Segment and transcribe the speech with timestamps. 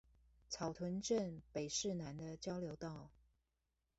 [0.49, 3.11] 草屯鎮北勢湳的交流道